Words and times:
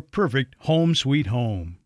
perfect 0.00 0.54
home 0.60 0.94
sweet 0.94 1.26
home. 1.26 1.78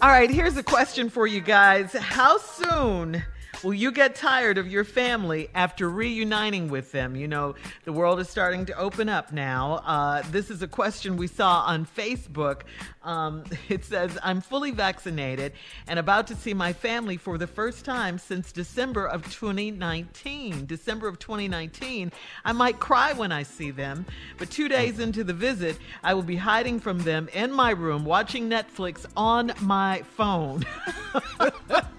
All 0.00 0.10
right, 0.10 0.30
here's 0.30 0.56
a 0.56 0.62
question 0.62 1.08
for 1.08 1.26
you 1.26 1.40
guys. 1.40 1.92
How 1.92 2.36
soon 2.38 3.24
will 3.62 3.74
you 3.74 3.92
get 3.92 4.14
tired 4.14 4.58
of 4.58 4.70
your 4.70 4.84
family 4.84 5.48
after 5.54 5.88
reuniting 5.88 6.68
with 6.68 6.92
them? 6.92 7.16
You 7.16 7.28
know, 7.28 7.54
the 7.84 7.92
world 7.92 8.20
is 8.20 8.28
starting 8.28 8.66
to 8.66 8.78
open 8.78 9.08
up 9.08 9.32
now. 9.32 9.82
Uh, 9.84 10.22
this 10.30 10.50
is 10.50 10.62
a 10.62 10.68
question 10.68 11.16
we 11.16 11.26
saw 11.26 11.62
on 11.66 11.86
Facebook. 11.86 12.62
Um, 13.02 13.44
it 13.68 13.84
says, 13.84 14.18
I'm 14.22 14.40
fully 14.40 14.70
vaccinated 14.70 15.52
and 15.86 15.98
about 15.98 16.26
to 16.28 16.36
see 16.36 16.54
my 16.54 16.72
family 16.72 17.16
for 17.16 17.38
the 17.38 17.46
first 17.46 17.84
time 17.84 18.18
since 18.18 18.52
December 18.52 19.06
of 19.06 19.24
2019. 19.24 20.66
December 20.66 21.08
of 21.08 21.18
2019. 21.18 22.12
I 22.44 22.52
might 22.52 22.78
cry 22.78 23.12
when 23.12 23.32
I 23.32 23.42
see 23.42 23.70
them, 23.70 24.06
but 24.38 24.50
two 24.50 24.68
days 24.68 24.98
into 24.98 25.24
the 25.24 25.34
visit, 25.34 25.78
I 26.02 26.14
will 26.14 26.22
be 26.22 26.36
hiding 26.36 26.80
from 26.80 26.98
them 27.00 27.28
in 27.32 27.52
my 27.52 27.70
room 27.70 28.04
watching 28.04 28.48
Netflix 28.48 29.06
on 29.16 29.52
my 29.60 30.02
phone. 30.16 30.64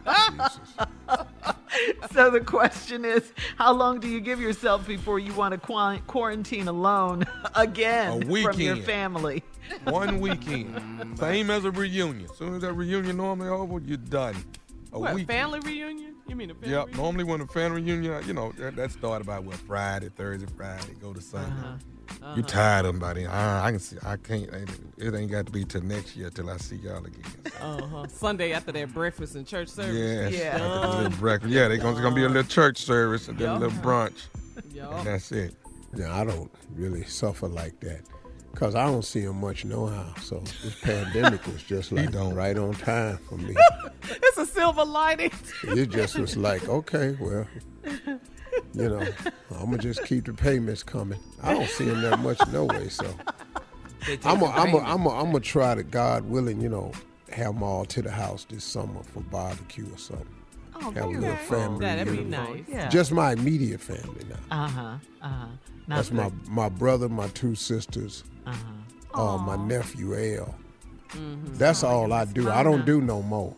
so 2.11 2.29
the 2.29 2.41
question 2.41 3.05
is, 3.05 3.31
how 3.57 3.73
long 3.73 3.99
do 3.99 4.07
you 4.07 4.19
give 4.19 4.39
yourself 4.39 4.87
before 4.87 5.19
you 5.19 5.33
want 5.33 5.53
to 5.53 5.57
qu- 5.59 5.99
quarantine 6.07 6.67
alone 6.67 7.25
again 7.55 8.21
from 8.21 8.59
your 8.59 8.77
family? 8.77 9.43
One 9.85 10.19
weekend. 10.19 11.17
Same 11.19 11.49
as 11.49 11.65
a 11.65 11.71
reunion. 11.71 12.29
As 12.29 12.37
soon 12.37 12.55
as 12.55 12.61
that 12.61 12.73
reunion 12.73 13.17
normally 13.17 13.49
over, 13.49 13.79
you're 13.79 13.97
done. 13.97 14.35
A 14.93 14.99
What, 14.99 15.13
weekend. 15.15 15.27
family 15.29 15.59
reunion? 15.59 16.15
You 16.27 16.35
mean 16.35 16.51
a 16.51 16.53
family 16.53 16.69
Yep. 16.69 16.85
reunion? 16.85 16.97
Normally 17.03 17.23
when 17.25 17.41
a 17.41 17.47
family 17.47 17.81
reunion, 17.81 18.25
you 18.27 18.33
know, 18.33 18.53
that, 18.57 18.75
that 18.77 18.91
start 18.91 19.21
about 19.21 19.43
what 19.43 19.55
Friday, 19.55 20.09
Thursday, 20.09 20.47
Friday, 20.55 20.93
go 21.01 21.13
to 21.13 21.19
Sunday. 21.21 21.51
Uh-huh. 21.51 21.75
You 22.35 22.43
tired 22.43 22.85
of 22.85 22.93
them 22.93 22.99
by 22.99 23.13
then. 23.13 23.27
I, 23.27 23.65
I 23.67 23.71
can 23.71 23.79
see. 23.79 23.97
I 24.03 24.17
can't. 24.17 24.49
It 24.97 25.13
ain't 25.13 25.31
got 25.31 25.45
to 25.45 25.51
be 25.51 25.63
till 25.63 25.81
next 25.81 26.15
year 26.15 26.29
till 26.29 26.49
I 26.49 26.57
see 26.57 26.77
y'all 26.77 27.05
again. 27.05 27.23
Uh-huh. 27.61 28.07
Sunday 28.07 28.53
after 28.53 28.71
that 28.71 28.93
breakfast 28.93 29.35
and 29.35 29.45
church 29.45 29.69
service. 29.69 30.33
Yeah. 30.33 30.57
Done. 30.57 31.03
Little 31.03 31.19
breakfast. 31.19 31.53
Yeah, 31.53 31.67
they 31.67 31.77
gonna, 31.77 32.01
gonna 32.01 32.15
be 32.15 32.23
a 32.23 32.27
little 32.27 32.43
church 32.43 32.77
service 32.77 33.27
and 33.27 33.37
then 33.37 33.49
a 33.49 33.59
little 33.59 33.79
brunch. 33.79 34.25
Yup. 34.73 34.91
And 34.93 35.07
that's 35.07 35.31
it. 35.31 35.55
Yeah, 35.95 36.19
I 36.19 36.25
don't 36.25 36.51
really 36.75 37.03
suffer 37.05 37.47
like 37.47 37.79
that 37.79 38.01
because 38.51 38.75
I 38.75 38.85
don't 38.85 39.05
see 39.05 39.21
him 39.21 39.39
much 39.39 39.65
no 39.65 39.85
how. 39.85 40.15
So 40.21 40.39
this 40.39 40.75
pandemic 40.81 41.45
was 41.45 41.63
just 41.63 41.91
like 41.91 42.13
right 42.13 42.57
on 42.57 42.73
time 42.73 43.17
for 43.29 43.37
me. 43.37 43.55
It's 44.09 44.37
a 44.37 44.45
silver 44.45 44.85
lining. 44.85 45.31
It 45.63 45.89
just 45.89 46.17
was 46.17 46.37
like, 46.37 46.69
okay, 46.69 47.17
well, 47.19 47.45
you 48.73 48.89
know, 48.89 49.07
I'm 49.51 49.65
gonna 49.65 49.77
just 49.77 50.03
keep 50.05 50.25
the 50.25 50.33
payments 50.33 50.83
coming. 50.83 51.19
I 51.43 51.53
don't 51.53 51.69
see 51.69 51.85
him 51.85 52.01
that 52.01 52.19
much 52.19 52.39
no 52.51 52.65
way. 52.65 52.89
So 52.89 53.05
I'm 53.05 54.09
the 54.09 54.17
gonna 54.17 54.45
I'm 54.47 54.65
payment. 54.67 54.85
I'm 54.87 55.07
I'm 55.07 55.25
gonna 55.31 55.39
try 55.39 55.75
to, 55.75 55.83
God 55.83 56.25
willing, 56.25 56.61
you 56.61 56.69
know, 56.69 56.91
have 57.31 57.53
them 57.53 57.63
all 57.63 57.85
to 57.85 58.01
the 58.01 58.11
house 58.11 58.45
this 58.49 58.63
summer 58.63 59.03
for 59.03 59.21
barbecue 59.21 59.85
or 59.93 59.97
something. 59.97 60.27
Oh, 60.75 60.91
have 60.91 60.97
a 60.97 61.01
very 61.01 61.13
little 61.15 61.29
nice. 61.35 61.47
family. 61.47 61.79
That'd 61.85 62.17
be 62.17 62.23
nice. 62.23 62.63
Yeah. 62.67 62.87
Just 62.89 63.11
my 63.11 63.33
immediate 63.33 63.81
family 63.81 64.23
now. 64.29 64.35
Uh 64.65 64.67
huh. 64.67 64.81
Uh 65.21 65.27
huh. 65.27 65.45
That's 65.87 66.11
my 66.11 66.31
my 66.49 66.69
brother, 66.69 67.09
my 67.09 67.27
two 67.29 67.55
sisters, 67.55 68.23
Uh-huh. 68.45 69.21
uh, 69.21 69.37
my 69.37 69.55
nephew 69.55 70.13
L. 70.37 70.55
Mm-hmm. 71.11 71.53
That's 71.55 71.83
all 71.83 72.11
I 72.11 72.25
do. 72.25 72.49
I 72.49 72.61
don't 72.63 72.85
do 72.85 73.01
no 73.01 73.21
more. 73.21 73.55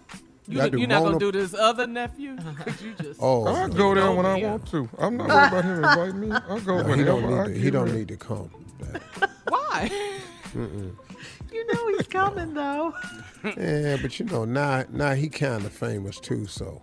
You, 0.50 0.62
I 0.62 0.70
do 0.70 0.80
you're 0.80 0.88
not 0.88 1.04
gonna 1.04 1.20
do 1.20 1.32
this 1.32 1.54
other 1.54 1.86
nephew? 1.86 2.32
Uh-huh. 2.40 2.52
Could 2.64 2.82
you 2.82 2.94
just? 3.02 3.20
Oh, 3.22 3.46
I 3.56 3.68
no. 3.68 3.74
go 3.74 3.94
there 3.94 4.12
when 4.12 4.26
I 4.26 4.42
want 4.42 4.68
to. 4.72 4.90
I'm 4.98 5.16
not 5.16 5.28
worried 5.30 5.48
about 5.48 5.64
him 5.64 5.84
inviting 5.84 6.20
me. 6.20 6.32
I'll 6.32 6.60
go 6.60 6.82
No, 6.82 6.94
he 6.94 7.04
don't 7.04 7.30
need 7.30 7.54
to, 7.54 7.60
he 7.62 7.70
don't 7.70 7.86
ready. 7.86 7.98
need 8.00 8.08
to 8.08 8.18
come. 8.18 8.50
Why? 9.48 9.92
You 10.56 11.74
know 11.74 11.88
he's 11.90 12.08
coming 12.08 12.54
though. 12.56 12.94
Yeah, 13.44 13.98
but 14.02 14.20
you 14.20 14.26
know 14.26 14.44
now 14.46 14.86
now 14.90 15.14
he 15.14 15.30
kind 15.30 15.64
of 15.66 15.72
famous 15.72 16.20
too, 16.20 16.48
so 16.48 16.82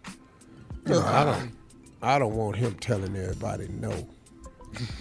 you 0.86 0.92
know, 0.92 1.00
I 1.04 1.24
don't 1.24 1.52
I 2.02 2.18
don't 2.20 2.36
want 2.36 2.54
him 2.56 2.74
telling 2.74 3.16
everybody 3.16 3.66
no, 3.68 4.06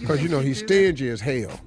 because 0.00 0.20
you 0.22 0.28
know 0.28 0.40
he's 0.40 0.58
stingy 0.58 1.08
as 1.10 1.20
hell. 1.20 1.60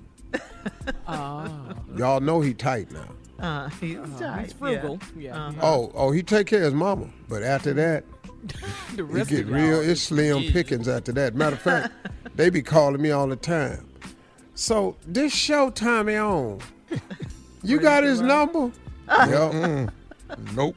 Oh, 1.07 1.73
Y'all 1.95 2.19
know 2.19 2.41
he 2.41 2.53
tight 2.53 2.91
now. 2.91 3.07
Uh, 3.41 3.69
he's 3.69 3.97
tight. 4.19 4.43
he's 4.43 4.53
frugal. 4.53 4.99
Yeah. 5.17 5.21
Yeah. 5.35 5.45
Uh-huh. 5.47 5.59
Oh 5.61 5.91
oh 5.95 6.11
he 6.11 6.21
take 6.23 6.47
care 6.47 6.59
of 6.59 6.65
his 6.65 6.73
mama, 6.73 7.07
but 7.27 7.43
after 7.43 7.73
that 7.73 8.03
The 8.95 9.03
rest 9.03 9.29
get 9.29 9.47
real. 9.47 9.79
It's 9.81 10.01
slim 10.01 10.37
is- 10.43 10.51
pickings 10.51 10.87
after 10.87 11.11
that. 11.13 11.35
Matter 11.35 11.55
of 11.55 11.61
fact, 11.61 11.93
they 12.35 12.49
be 12.49 12.61
calling 12.61 13.01
me 13.01 13.11
all 13.11 13.27
the 13.27 13.35
time. 13.35 13.85
So 14.55 14.95
this 15.07 15.33
show 15.33 15.69
Tommy 15.69 16.15
on. 16.15 16.59
You 17.61 17.77
got 17.77 18.03
his 18.05 18.21
number? 18.21 18.71
Yep. 19.09 19.91
Nope. 20.55 20.75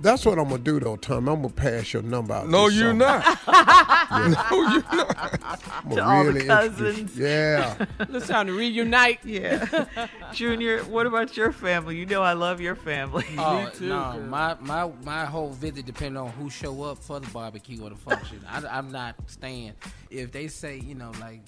That's 0.00 0.24
what 0.24 0.38
I'm 0.38 0.48
gonna 0.48 0.58
do 0.58 0.80
though, 0.80 0.96
Tommy. 0.96 1.30
I'm 1.30 1.42
gonna 1.42 1.50
pass 1.50 1.92
your 1.92 2.02
number 2.02 2.32
out. 2.34 2.48
No, 2.48 2.68
you're 2.68 2.90
summer. 2.90 3.22
not. 3.22 3.38
No, 4.10 4.72
you're 4.72 4.82
not. 4.92 5.40
I'm 5.84 5.90
To 5.90 5.96
gonna 5.96 6.02
all 6.02 6.24
the 6.24 6.32
really 6.32 6.40
introduce- 6.40 6.48
cousins. 6.48 7.18
Yeah. 7.18 7.86
It's 8.00 8.26
time 8.26 8.46
to 8.48 8.52
reunite. 8.52 9.24
Yeah. 9.24 9.86
Junior, 10.32 10.82
what 10.84 11.06
about 11.06 11.36
your 11.36 11.52
family? 11.52 11.96
You 11.96 12.06
know 12.06 12.22
I 12.22 12.32
love 12.32 12.60
your 12.60 12.74
family. 12.74 13.24
Oh 13.38 13.70
no, 13.80 14.20
my 14.28 14.56
my 14.60 14.90
my 15.04 15.24
whole 15.26 15.50
visit 15.50 15.86
depends 15.86 16.18
on 16.18 16.30
who 16.30 16.50
show 16.50 16.82
up 16.82 16.98
for 16.98 17.20
the 17.20 17.28
barbecue 17.28 17.82
or 17.82 17.90
the 17.90 17.96
function. 17.96 18.40
I, 18.48 18.78
am 18.78 18.90
not 18.90 19.16
staying. 19.26 19.74
If 20.10 20.32
they 20.32 20.48
say 20.48 20.78
you 20.78 20.94
know 20.94 21.12
like 21.20 21.42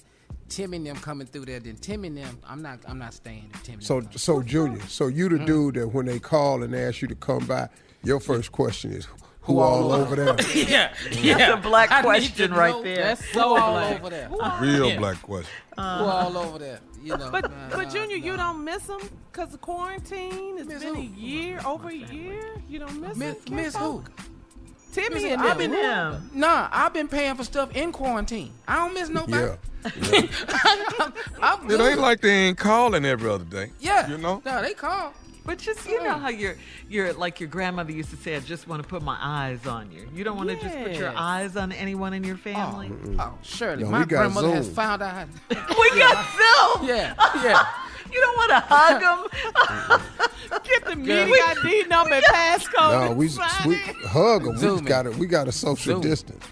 Tim 0.49 0.73
and 0.73 0.85
them 0.85 0.95
coming 0.97 1.27
through 1.27 1.45
there, 1.45 1.59
then 1.59 1.75
Tim 1.75 2.03
and 2.05 2.17
them, 2.17 2.37
I'm 2.47 2.61
not 2.61 2.79
I'm 2.87 2.99
not 2.99 3.13
staying. 3.13 3.49
If 3.53 3.63
Tim 3.63 3.73
and 3.75 3.83
So 3.83 4.01
them 4.01 4.11
so 4.13 4.41
Junior, 4.41 4.81
so 4.87 5.07
you 5.07 5.27
the 5.29 5.37
mm. 5.37 5.45
dude 5.45 5.75
that 5.75 5.87
when 5.89 6.05
they 6.05 6.19
call 6.19 6.63
and 6.63 6.75
ask 6.75 7.01
you 7.01 7.07
to 7.09 7.15
come 7.15 7.45
by, 7.45 7.69
your 8.03 8.19
first 8.19 8.51
question 8.51 8.91
is 8.93 9.07
who, 9.41 9.59
all 9.59 9.91
over 9.91 10.15
there? 10.15 10.27
yeah, 10.55 10.93
That's 11.03 11.21
yeah. 11.21 11.53
a 11.53 11.57
black 11.57 11.91
I 11.91 12.01
question 12.01 12.51
right 12.53 12.71
know 12.71 12.83
there. 12.83 12.95
That's 12.95 13.21
Who 13.25 13.33
so 13.39 13.57
all 13.57 13.71
black. 13.73 13.99
over 13.99 14.09
there? 14.09 14.29
Real 14.61 14.89
Yeah. 14.89 14.97
black 14.99 15.21
question. 15.21 15.51
Who 15.75 15.81
uh-huh. 15.81 16.05
all 16.05 16.37
over 16.37 16.59
there? 16.59 16.79
You 17.03 17.17
know. 17.17 17.29
But 17.29 17.51
nah, 17.51 17.69
but 17.69 17.83
nah, 17.83 17.89
Junior, 17.89 18.15
you 18.15 18.37
don't 18.37 18.63
miss 18.63 18.83
them 18.83 19.01
because 19.31 19.53
of 19.53 19.59
quarantine. 19.59 20.57
It's 20.59 20.67
Miss 20.67 20.81
been 20.83 20.95
a 20.95 21.01
who? 21.01 21.01
year, 21.01 21.59
over 21.65 21.89
a 21.89 21.93
year. 21.93 22.55
You 22.69 22.79
don't 22.79 23.01
miss 23.01 23.17
miss 23.17 23.37
them. 23.39 23.55
miss 23.57 23.75
who? 23.75 24.03
Timmy 24.93 25.15
Miss 25.15 25.23
and 25.25 25.41
who? 25.41 25.47
them. 25.47 25.57
Tim 25.57 25.73
and 25.73 25.73
him. 25.73 26.29
Nah, 26.39 26.69
I've 26.71 26.93
been 26.93 27.07
paying 27.09 27.35
for 27.35 27.43
stuff 27.43 27.75
in 27.75 27.91
quarantine. 27.91 28.53
I 28.67 28.75
don't 28.75 28.93
miss 28.93 29.09
nobody. 29.09 29.33
Yeah. 29.33 29.57
I'm 31.41 31.69
It 31.69 31.81
ain't 31.81 31.99
like 31.99 32.21
they 32.21 32.29
ain't 32.29 32.57
calling 32.57 33.03
every 33.03 33.29
other 33.29 33.43
day. 33.43 33.71
yeah. 33.81 34.07
You 34.07 34.17
know? 34.17 34.41
No, 34.45 34.61
they 34.61 34.73
call. 34.73 35.13
But 35.45 35.57
just 35.57 35.85
you 35.87 36.01
know 36.01 36.13
how 36.17 36.29
your 36.29 36.55
your 36.89 37.11
like 37.13 37.39
your 37.41 37.49
grandmother 37.49 37.91
used 37.91 38.09
to 38.11 38.15
say, 38.15 38.35
I 38.35 38.39
just 38.39 38.67
want 38.67 38.81
to 38.81 38.87
put 38.87 39.01
my 39.03 39.17
eyes 39.19 39.65
on 39.67 39.91
you. 39.91 40.07
You 40.15 40.23
don't 40.23 40.37
want 40.37 40.49
to 40.49 40.55
just 40.55 40.75
put 40.77 40.93
your 40.93 41.09
Yes. 41.11 41.15
eyes 41.17 41.57
on 41.57 41.71
anyone 41.73 42.13
in 42.13 42.23
your 42.23 42.35
oh, 42.35 42.37
family. 42.37 42.91
Oh, 43.19 43.33
surely. 43.41 43.83
No, 43.83 43.89
My 43.89 43.99
we 43.99 44.05
got 44.05 44.17
grandmother 44.19 44.51
has 44.55 44.65
Zoom. 44.67 44.75
found 44.75 45.01
out. 45.01 45.27
We 45.49 45.99
got 45.99 46.25
Zoom. 46.77 46.87
Yeah, 46.87 47.13
yeah. 47.43 47.65
You 48.13 48.19
don't 48.21 48.37
want 48.37 48.49
to 48.51 48.59
hug 48.69 49.01
them. 50.51 50.59
Get 50.63 50.85
the 50.85 50.95
Girl. 50.95 51.25
meeting 51.25 51.33
ID 51.33 51.87
number 51.87 52.13
and 52.13 52.23
passcode. 52.25 53.09
No, 53.09 53.13
we 53.15 53.27
Sign 53.27 53.49
we 53.69 53.75
it. 53.75 53.95
hug 54.05 54.43
them. 54.43 54.53
We 54.53 54.59
Zooming. 54.59 54.83
got 54.85 55.03
to 55.03 55.11
we 55.11 55.25
got 55.25 55.47
a 55.47 55.51
social 55.51 55.93
Zoom. 55.93 56.01
distance. 56.01 56.45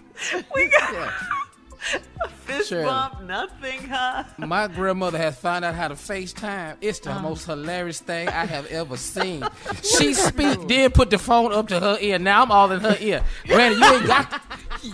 we 0.56 0.68
got 0.70 0.92
Yeah. 0.92 1.12
fist 2.30 2.72
bump, 2.72 3.22
nothing, 3.24 3.84
huh? 3.88 4.24
My 4.38 4.68
grandmother 4.68 5.18
has 5.18 5.38
found 5.40 5.66
out 5.66 5.76
how 5.76 5.88
to 5.88 5.96
FaceTime. 5.96 6.76
It's 6.82 7.00
the 7.00 7.12
uh-huh. 7.12 7.22
most 7.22 7.46
hilarious 7.46 8.00
thing 8.00 8.28
I 8.28 8.46
have 8.46 8.66
ever 8.68 8.98
seen. 8.98 9.44
She 9.84 10.14
speak, 10.14 10.68
then 10.68 10.92
put 10.92 11.10
the 11.10 11.18
phone 11.18 11.52
up 11.52 11.68
to 11.70 11.80
her 11.80 11.98
ear. 12.00 12.20
Now 12.20 12.44
I'm 12.44 12.52
all 12.52 12.72
in 12.72 12.80
her 12.82 12.98
ear. 13.00 13.24
Granny, 13.48 13.76
you 13.76 13.86
ain't 13.86 14.08
got 14.08 14.42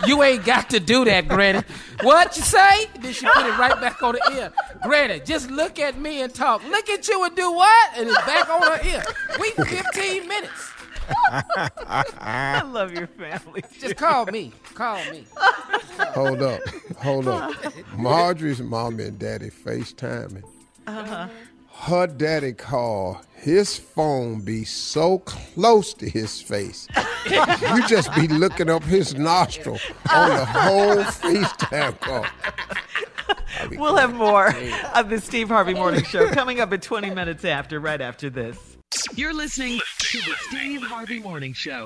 you 0.05 0.23
ain't 0.23 0.45
got 0.45 0.69
to 0.71 0.79
do 0.79 1.05
that, 1.05 1.27
Granny. 1.27 1.61
What 2.01 2.35
you 2.35 2.43
say? 2.43 2.87
Then 2.99 3.13
she 3.13 3.25
put 3.27 3.45
it 3.45 3.57
right 3.57 3.79
back 3.79 4.01
on 4.01 4.13
the 4.13 4.31
ear. 4.35 4.51
Granny, 4.83 5.19
just 5.19 5.51
look 5.51 5.79
at 5.79 5.99
me 5.99 6.21
and 6.21 6.33
talk. 6.33 6.63
Look 6.65 6.89
at 6.89 7.07
you 7.07 7.23
and 7.23 7.35
do 7.35 7.51
what? 7.51 7.97
And 7.97 8.07
it's 8.07 8.25
back 8.25 8.49
on 8.49 8.61
her 8.61 8.79
ear. 8.87 9.03
We 9.39 9.51
15 9.51 10.27
minutes. 10.27 10.71
I 11.29 12.63
love 12.65 12.93
your 12.93 13.07
family. 13.07 13.63
Just 13.79 13.95
call 13.95 14.25
me. 14.25 14.51
Call 14.73 14.97
me. 15.11 15.25
Hold 16.13 16.41
up, 16.41 16.61
hold 16.97 17.27
up. 17.27 17.53
Marjorie's 17.95 18.61
mom 18.61 18.99
and 18.99 19.17
daddy 19.19 19.49
FaceTiming. 19.49 20.43
Uh-huh. 20.85 21.27
Her 21.73 22.07
daddy 22.07 22.53
call. 22.53 23.21
His 23.35 23.77
phone 23.77 24.41
be 24.41 24.63
so 24.65 25.19
close 25.19 25.93
to 25.95 26.09
his 26.09 26.41
face. 26.41 26.87
you 27.29 27.87
just 27.87 28.13
be 28.15 28.27
looking 28.27 28.69
up 28.69 28.83
his 28.83 29.13
nostril 29.13 29.77
on 30.11 30.29
the 30.29 30.45
whole 30.45 30.95
FaceTime 30.97 31.99
call. 31.99 32.25
We'll 33.77 33.95
have 33.95 34.13
more 34.15 34.47
of 34.95 35.09
the 35.09 35.19
Steve 35.21 35.49
Harvey 35.49 35.73
Morning 35.75 36.03
Show 36.03 36.29
coming 36.31 36.59
up 36.59 36.73
in 36.73 36.79
20 36.79 37.11
minutes 37.11 37.45
after, 37.45 37.79
right 37.79 38.01
after 38.01 38.29
this. 38.29 38.77
You're 39.15 39.33
listening 39.33 39.79
to 39.99 40.17
the 40.19 40.35
Steve 40.47 40.81
Harvey 40.81 41.19
Morning 41.19 41.53
Show. 41.53 41.85